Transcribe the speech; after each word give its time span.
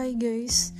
Hai 0.00 0.16
guys, 0.16 0.72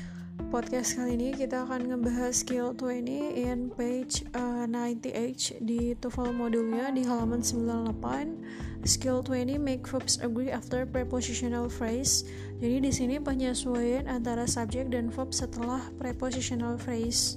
podcast 0.48 0.96
kali 0.96 1.12
ini 1.12 1.37
kita 1.37 1.69
akan 1.69 1.93
ngebahas 1.93 2.41
skill 2.41 2.72
20 2.72 3.37
in 3.37 3.69
page 3.69 4.25
uh, 4.32 4.64
90H 4.64 5.61
di 5.61 5.93
TOEFL 5.93 6.32
modulnya 6.32 6.89
di 6.89 7.04
halaman 7.04 7.45
98. 7.45 8.01
Skill 8.88 9.20
20 9.20 9.61
make 9.61 9.84
verbs 9.84 10.16
agree 10.25 10.48
after 10.48 10.88
prepositional 10.88 11.69
phrase. 11.69 12.25
Jadi 12.64 12.80
di 12.80 12.88
sini 12.88 13.20
penyesuaian 13.20 14.09
antara 14.09 14.48
subjek 14.48 14.88
dan 14.88 15.12
verb 15.12 15.37
setelah 15.37 15.84
prepositional 16.00 16.80
phrase. 16.80 17.37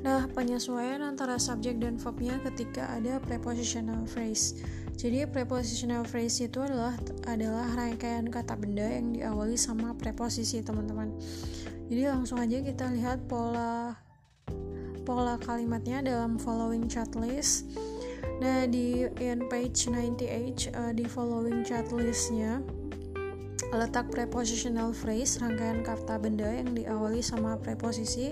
Nah, 0.00 0.24
penyesuaian 0.32 1.04
antara 1.04 1.36
subjek 1.36 1.76
dan 1.84 2.00
verbnya 2.00 2.40
ketika 2.48 2.88
ada 2.96 3.20
prepositional 3.20 4.08
phrase. 4.08 4.56
Jadi 4.94 5.26
prepositional 5.26 6.06
phrase 6.06 6.46
itu 6.46 6.62
adalah 6.62 6.94
adalah 7.26 7.66
rangkaian 7.74 8.30
kata 8.30 8.54
benda 8.54 8.86
yang 8.86 9.12
diawali 9.12 9.58
sama 9.58 9.92
preposisi, 9.98 10.62
teman-teman. 10.62 11.12
Jadi 11.90 12.02
langsung 12.08 12.40
aja 12.40 12.62
kita 12.62 12.88
lihat 12.94 13.26
pola 13.28 13.98
pola 15.04 15.36
kalimatnya 15.36 16.00
dalam 16.00 16.40
following 16.40 16.88
chat 16.88 17.12
list. 17.18 17.68
Nah, 18.40 18.66
di 18.66 19.06
in 19.20 19.46
page 19.46 19.86
90H 19.86 20.72
uh, 20.74 20.92
di 20.96 21.04
following 21.04 21.62
chat 21.62 21.86
listnya 21.92 22.64
Letak 23.74 24.14
prepositional 24.14 24.94
phrase, 24.94 25.42
rangkaian 25.42 25.82
kata 25.82 26.14
benda 26.22 26.46
yang 26.46 26.78
diawali 26.78 27.18
sama 27.18 27.58
preposisi, 27.58 28.30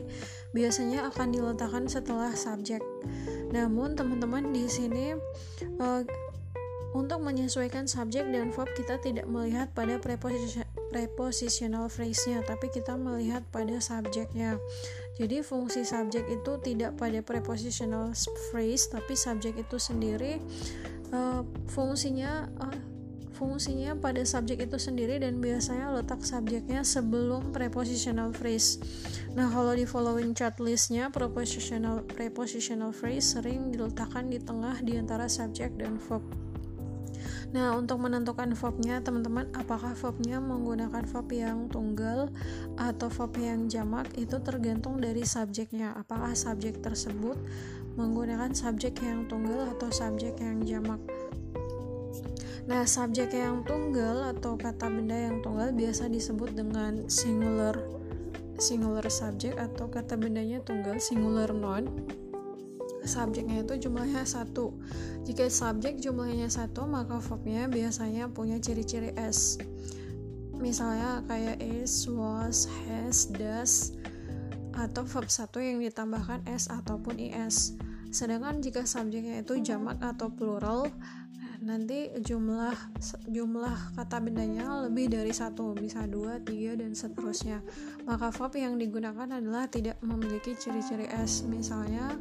biasanya 0.55 1.11
akan 1.11 1.35
diletakkan 1.35 1.91
setelah 1.91 2.31
subjek. 2.31 2.79
Namun, 3.51 3.99
teman-teman 3.99 4.55
di 4.55 4.71
sini 4.71 5.19
uh, 5.83 6.07
untuk 6.93 7.25
menyesuaikan 7.25 7.89
subjek 7.89 8.29
dan 8.29 8.53
verb 8.53 8.69
kita 8.77 9.01
tidak 9.01 9.25
melihat 9.25 9.73
pada 9.73 9.97
preposition, 9.97 10.65
prepositional 10.93 11.89
phrase-nya, 11.89 12.45
tapi 12.45 12.69
kita 12.69 12.97
melihat 13.01 13.41
pada 13.49 13.81
subjeknya. 13.81 14.61
Jadi 15.17 15.41
fungsi 15.41 15.89
subjek 15.89 16.29
itu 16.29 16.53
tidak 16.61 17.01
pada 17.01 17.25
prepositional 17.25 18.13
phrase, 18.53 18.93
tapi 18.93 19.17
subjek 19.17 19.57
itu 19.57 19.77
sendiri 19.81 20.41
uh, 21.13 21.45
fungsinya 21.69 22.49
uh, 22.61 22.79
fungsinya 23.33 23.97
pada 23.97 24.23
subjek 24.23 24.69
itu 24.69 24.77
sendiri 24.77 25.19
dan 25.19 25.41
biasanya 25.41 25.91
letak 25.97 26.21
subjeknya 26.23 26.85
sebelum 26.85 27.51
prepositional 27.51 28.31
phrase. 28.31 28.79
Nah, 29.33 29.49
kalau 29.49 29.73
di 29.73 29.89
following 29.89 30.37
chart 30.37 30.61
listnya 30.61 31.09
prepositional 31.09 32.05
prepositional 32.05 32.93
phrase 32.93 33.35
sering 33.35 33.73
diletakkan 33.73 34.29
di 34.29 34.39
tengah 34.39 34.79
di 34.85 35.01
antara 35.01 35.27
subjek 35.27 35.75
dan 35.81 35.97
verb. 35.97 36.42
Nah, 37.53 37.77
untuk 37.77 38.01
menentukan 38.01 38.57
verbnya, 38.57 39.05
teman-teman, 39.05 39.53
apakah 39.53 39.93
verbnya 39.93 40.41
menggunakan 40.41 41.05
verb 41.05 41.29
yang 41.37 41.69
tunggal 41.69 42.33
atau 42.81 43.13
verb 43.13 43.37
yang 43.37 43.69
jamak 43.69 44.09
itu 44.17 44.41
tergantung 44.41 44.97
dari 45.05 45.21
subjeknya. 45.21 45.93
Apakah 46.01 46.33
subjek 46.33 46.81
tersebut 46.81 47.37
menggunakan 48.01 48.57
subjek 48.57 49.05
yang 49.05 49.29
tunggal 49.29 49.69
atau 49.77 49.93
subjek 49.93 50.41
yang 50.41 50.65
jamak. 50.65 51.01
Nah, 52.65 52.89
subjek 52.89 53.37
yang 53.37 53.61
tunggal 53.69 54.33
atau 54.33 54.57
kata 54.57 54.89
benda 54.89 55.19
yang 55.19 55.45
tunggal 55.45 55.77
biasa 55.77 56.09
disebut 56.09 56.57
dengan 56.57 57.05
singular 57.13 57.77
singular 58.57 59.03
subject 59.11 59.59
atau 59.59 59.91
kata 59.91 60.15
bendanya 60.15 60.63
tunggal 60.65 60.97
singular 61.03 61.51
noun. 61.51 61.91
Subjeknya 63.03 63.67
itu 63.67 63.89
jumlahnya 63.89 64.23
satu. 64.23 64.79
Jika 65.27 65.51
subjek 65.51 65.99
jumlahnya 65.99 66.47
satu, 66.47 66.87
maka 66.87 67.19
verbnya 67.19 67.67
biasanya 67.67 68.31
punya 68.31 68.63
ciri-ciri 68.63 69.11
s. 69.19 69.59
Misalnya 70.55 71.27
kayak 71.27 71.59
is, 71.59 72.07
was, 72.07 72.71
has, 72.87 73.27
does, 73.35 73.99
atau 74.73 75.03
verb 75.03 75.27
satu 75.27 75.59
yang 75.59 75.83
ditambahkan 75.83 76.47
s 76.47 76.71
ataupun 76.71 77.19
is. 77.19 77.75
Sedangkan 78.13 78.63
jika 78.63 78.87
subjeknya 78.87 79.43
itu 79.43 79.59
jamak 79.65 79.99
atau 79.99 80.31
plural, 80.31 80.87
nanti 81.63 82.11
jumlah 82.19 82.75
jumlah 83.31 83.95
kata 83.95 84.19
bendanya 84.19 84.83
lebih 84.87 85.15
dari 85.15 85.31
satu 85.31 85.79
bisa 85.79 86.11
dua 86.11 86.43
tiga 86.43 86.75
dan 86.75 86.93
seterusnya. 86.93 87.63
Maka 88.03 88.35
verb 88.35 88.53
yang 88.59 88.75
digunakan 88.83 89.31
adalah 89.31 89.71
tidak 89.71 89.97
memiliki 90.03 90.59
ciri-ciri 90.59 91.07
s. 91.07 91.47
Misalnya 91.47 92.19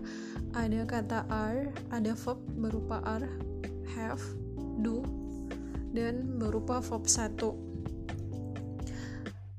ada 0.53 0.85
kata 0.85 1.25
are 1.33 1.73
ada 1.89 2.13
verb 2.13 2.37
berupa 2.53 3.01
are 3.01 3.29
have 3.97 4.21
do 4.85 5.01
dan 5.91 6.37
berupa 6.37 6.77
verb 6.79 7.09
satu. 7.09 7.57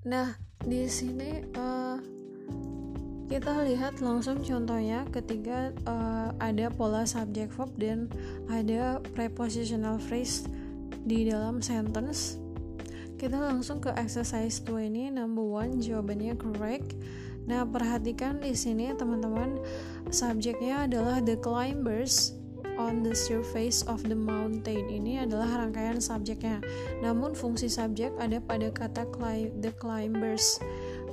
Nah 0.06 0.38
di 0.62 0.86
sini 0.86 1.42
uh, 1.58 1.98
kita 3.32 3.64
lihat 3.64 4.04
langsung 4.04 4.44
contohnya 4.44 5.08
ketika 5.08 5.72
uh, 5.88 6.36
ada 6.36 6.68
pola 6.68 7.08
subject 7.08 7.48
verb 7.56 7.72
dan 7.80 8.12
ada 8.52 9.00
prepositional 9.16 9.96
phrase 9.96 10.44
di 11.08 11.24
dalam 11.24 11.64
sentence. 11.64 12.36
Kita 13.16 13.40
langsung 13.40 13.80
ke 13.80 13.88
exercise 13.96 14.60
2 14.68 14.92
ini. 14.92 15.08
Number 15.08 15.40
one 15.40 15.80
jawabannya 15.80 16.36
correct. 16.36 16.92
Nah 17.48 17.64
perhatikan 17.64 18.44
di 18.44 18.52
sini 18.52 18.92
teman-teman. 18.92 19.56
Subjeknya 20.12 20.84
adalah 20.84 21.24
the 21.24 21.40
climbers 21.40 22.36
on 22.76 23.00
the 23.00 23.16
surface 23.16 23.80
of 23.88 24.04
the 24.04 24.16
mountain. 24.16 24.92
Ini 24.92 25.24
adalah 25.24 25.64
rangkaian 25.64 26.04
subjeknya. 26.04 26.60
Namun 27.00 27.32
fungsi 27.32 27.72
subjek 27.72 28.12
ada 28.20 28.44
pada 28.44 28.68
kata 28.68 29.08
climb, 29.08 29.56
the 29.64 29.72
climbers 29.80 30.60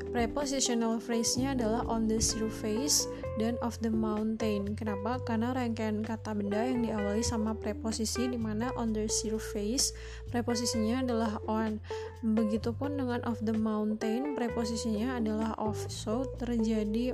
Prepositional 0.10 0.98
phrase-nya 0.98 1.54
adalah 1.54 1.86
on 1.86 2.10
the 2.10 2.18
surface 2.18 3.06
dan 3.38 3.62
of 3.62 3.78
the 3.86 3.94
mountain. 3.94 4.74
Kenapa? 4.74 5.22
Karena 5.22 5.54
rangkaian 5.54 6.02
kata 6.02 6.34
benda 6.34 6.66
yang 6.66 6.82
diawali 6.82 7.22
sama 7.22 7.54
preposisi 7.54 8.26
di 8.26 8.36
mana 8.42 8.74
on 8.74 8.90
the 8.90 9.06
surface 9.06 9.94
preposisinya 10.34 11.06
adalah 11.06 11.38
on. 11.46 11.78
Begitupun 12.26 12.98
dengan 12.98 13.22
of 13.30 13.38
the 13.46 13.54
mountain 13.54 14.34
preposisinya 14.34 15.22
adalah 15.22 15.54
of. 15.62 15.78
So 15.94 16.26
terjadi 16.42 17.14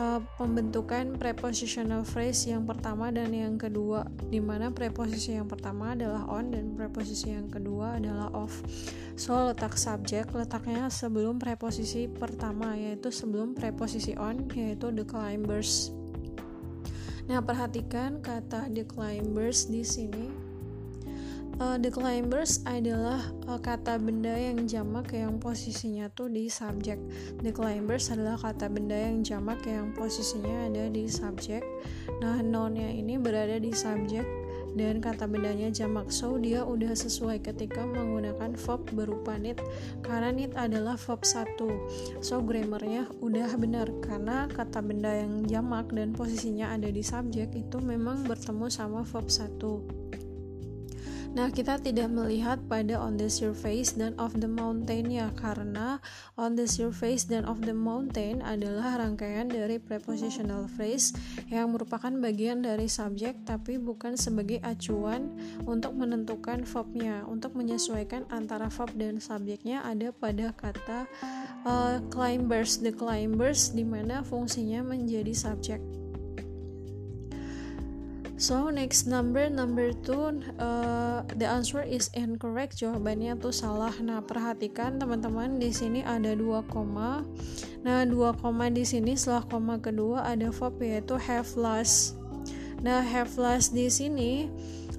uh, 0.00 0.18
pembentukan 0.40 1.20
prepositional 1.20 2.02
phrase 2.08 2.48
yang 2.48 2.64
pertama 2.64 3.12
dan 3.12 3.30
yang 3.36 3.60
kedua 3.60 4.08
di 4.32 4.40
mana 4.40 4.72
preposisi 4.72 5.36
yang 5.36 5.46
pertama 5.46 5.92
adalah 5.92 6.24
on 6.32 6.48
dan 6.48 6.72
preposisi 6.72 7.36
yang 7.36 7.52
kedua 7.52 8.00
adalah 8.00 8.32
of. 8.32 8.50
So 9.20 9.36
letak 9.52 9.76
subjek 9.76 10.32
letaknya 10.32 10.88
sebelum 10.88 11.36
preposisi 11.36 12.08
pertama 12.08 12.72
yaitu 12.72 13.12
sebelum 13.12 13.52
preposisi 13.52 14.16
on 14.16 14.48
yaitu 14.56 14.88
the 14.88 15.04
climbers. 15.04 15.92
Nah, 17.28 17.38
perhatikan 17.44 18.18
kata 18.24 18.66
the 18.72 18.82
climbers 18.82 19.70
di 19.70 19.86
sini. 19.86 20.39
Uh, 21.60 21.76
the 21.76 21.92
climbers 21.92 22.64
adalah 22.64 23.20
uh, 23.44 23.60
kata 23.60 24.00
benda 24.00 24.32
yang 24.32 24.64
jamak 24.64 25.12
yang 25.12 25.36
posisinya 25.36 26.08
tuh 26.08 26.32
di 26.32 26.48
subjek. 26.48 26.96
The 27.44 27.52
climbers 27.52 28.08
adalah 28.08 28.40
kata 28.40 28.72
benda 28.72 28.96
yang 28.96 29.20
jamak 29.20 29.68
yang 29.68 29.92
posisinya 29.92 30.72
ada 30.72 30.88
di 30.88 31.04
subjek. 31.04 31.60
Nah, 32.24 32.40
nounnya 32.40 32.88
ini 32.88 33.20
berada 33.20 33.60
di 33.60 33.76
subjek 33.76 34.24
dan 34.72 35.04
kata 35.04 35.28
bendanya 35.28 35.68
jamak. 35.68 36.08
So 36.08 36.40
dia 36.40 36.64
udah 36.64 36.96
sesuai 36.96 37.44
ketika 37.44 37.84
menggunakan 37.84 38.56
verb 38.56 38.88
berupa 38.96 39.36
need. 39.36 39.60
Karena 40.00 40.32
need 40.32 40.56
adalah 40.56 40.96
verb 40.96 41.28
satu. 41.28 41.76
So 42.24 42.40
grammarnya 42.40 43.04
udah 43.20 43.52
benar. 43.60 43.92
Karena 44.00 44.48
kata 44.48 44.80
benda 44.80 45.12
yang 45.12 45.44
jamak 45.44 45.92
dan 45.92 46.16
posisinya 46.16 46.72
ada 46.72 46.88
di 46.88 47.04
subjek 47.04 47.52
itu 47.52 47.76
memang 47.84 48.24
bertemu 48.24 48.72
sama 48.72 49.04
verb 49.04 49.28
satu 49.28 50.00
Nah, 51.30 51.46
kita 51.46 51.78
tidak 51.78 52.10
melihat 52.10 52.58
pada 52.66 52.98
on 52.98 53.14
the 53.14 53.30
surface 53.30 53.94
dan 53.94 54.18
of 54.18 54.34
the 54.42 54.50
mountain 54.50 55.14
ya 55.14 55.30
karena 55.38 56.02
on 56.34 56.58
the 56.58 56.66
surface 56.66 57.22
dan 57.22 57.46
of 57.46 57.62
the 57.62 57.70
mountain 57.70 58.42
adalah 58.42 58.98
rangkaian 58.98 59.46
dari 59.46 59.78
prepositional 59.78 60.66
phrase 60.66 61.14
yang 61.46 61.70
merupakan 61.70 62.10
bagian 62.18 62.66
dari 62.66 62.90
subjek 62.90 63.46
tapi 63.46 63.78
bukan 63.78 64.18
sebagai 64.18 64.58
acuan 64.66 65.30
untuk 65.70 65.94
menentukan 65.94 66.66
verbnya. 66.66 67.22
Untuk 67.30 67.54
menyesuaikan 67.54 68.26
antara 68.34 68.66
verb 68.66 68.90
dan 68.98 69.22
subjeknya 69.22 69.86
ada 69.86 70.10
pada 70.10 70.50
kata 70.50 71.06
uh, 71.62 72.02
climbers, 72.10 72.82
the 72.82 72.90
climbers 72.90 73.70
di 73.70 73.86
mana 73.86 74.26
fungsinya 74.26 74.82
menjadi 74.82 75.30
subjek. 75.30 75.99
So 78.40 78.72
next 78.72 79.04
number 79.04 79.52
number 79.52 79.92
two 79.92 80.40
uh, 80.56 81.20
the 81.36 81.44
answer 81.44 81.84
is 81.84 82.08
incorrect 82.16 82.80
jawabannya 82.80 83.36
tuh 83.36 83.52
salah. 83.52 83.92
Nah 84.00 84.24
perhatikan 84.24 84.96
teman-teman 84.96 85.60
di 85.60 85.68
sini 85.68 86.00
ada 86.00 86.32
dua 86.32 86.64
koma. 86.64 87.20
Nah 87.84 88.08
dua 88.08 88.32
koma 88.32 88.72
di 88.72 88.80
sini 88.80 89.12
setelah 89.12 89.44
koma 89.44 89.76
kedua 89.76 90.24
ada 90.24 90.48
verb 90.48 90.80
yaitu 90.80 91.20
have 91.20 91.52
last. 91.52 92.16
Nah 92.80 93.04
have 93.04 93.36
last 93.36 93.76
di 93.76 93.92
sini 93.92 94.48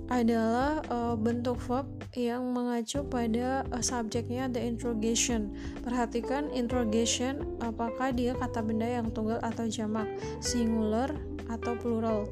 adalah 0.05 0.85
uh, 0.93 1.17
bentuk 1.17 1.57
verb 1.65 1.89
yang 2.13 2.53
mengacu 2.53 3.01
pada 3.09 3.65
uh, 3.73 3.81
subjeknya 3.81 4.53
the 4.53 4.61
interrogation. 4.61 5.49
Perhatikan 5.81 6.53
interrogation 6.53 7.57
apakah 7.57 8.13
dia 8.13 8.37
kata 8.37 8.61
benda 8.61 8.85
yang 8.85 9.09
tunggal 9.09 9.41
atau 9.41 9.65
jamak, 9.65 10.05
singular 10.45 11.09
atau 11.49 11.73
plural. 11.79 12.27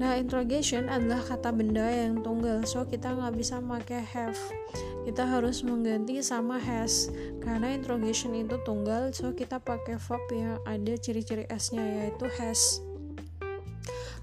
Nah, 0.00 0.16
interrogation 0.16 0.88
adalah 0.88 1.20
kata 1.20 1.52
benda 1.52 1.84
yang 1.84 2.24
tunggal, 2.24 2.64
so 2.64 2.88
kita 2.88 3.12
nggak 3.12 3.36
bisa 3.36 3.60
pakai 3.60 4.00
have. 4.00 4.40
Kita 5.04 5.28
harus 5.28 5.60
mengganti 5.60 6.24
sama 6.24 6.56
has, 6.56 7.12
karena 7.44 7.76
interrogation 7.76 8.32
itu 8.32 8.56
tunggal, 8.64 9.12
so 9.12 9.36
kita 9.36 9.60
pakai 9.60 10.00
verb 10.00 10.24
yang 10.32 10.56
ada 10.64 10.96
ciri-ciri 10.96 11.44
s-nya 11.52 11.84
yaitu 11.84 12.32
has. 12.40 12.80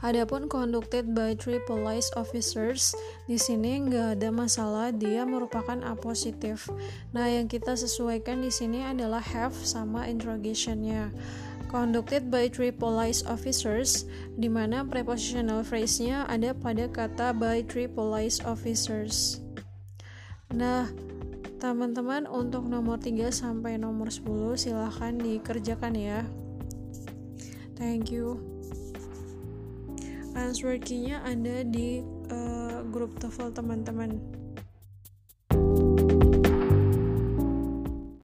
Adapun 0.06 0.46
conducted 0.46 1.14
by 1.18 1.34
three 1.34 1.58
police 1.66 2.14
officers, 2.14 2.94
di 3.26 3.38
sini 3.38 3.82
nggak 3.82 4.22
ada 4.22 4.30
masalah, 4.30 4.94
dia 4.94 5.26
merupakan 5.26 5.78
A 5.82 5.98
positif. 5.98 6.70
Nah, 7.14 7.26
yang 7.26 7.50
kita 7.50 7.74
sesuaikan 7.74 8.42
di 8.46 8.54
sini 8.54 8.86
adalah 8.86 9.22
have 9.22 9.58
sama 9.62 10.06
interrogationnya. 10.06 11.10
Conducted 11.68 12.32
by 12.32 12.48
three 12.48 12.72
police 12.72 13.28
officers, 13.28 14.08
di 14.40 14.48
mana 14.48 14.88
prepositional 14.88 15.68
phrase-nya 15.68 16.24
ada 16.32 16.56
pada 16.56 16.88
kata 16.88 17.36
by 17.36 17.60
three 17.68 17.92
police 17.92 18.40
officers. 18.48 19.44
Nah, 20.48 20.88
teman-teman 21.60 22.24
untuk 22.24 22.72
nomor 22.72 22.96
3 23.04 23.28
sampai 23.36 23.76
nomor 23.76 24.08
10 24.08 24.56
silahkan 24.56 25.20
dikerjakan 25.20 25.94
ya. 26.00 26.24
Thank 27.76 28.16
you 28.16 28.58
answer 30.38 30.78
key-nya 30.78 31.20
ada 31.26 31.66
di 31.66 32.06
uh, 32.30 32.86
grup 32.94 33.18
TOEFL 33.18 33.58
teman-teman 33.58 34.22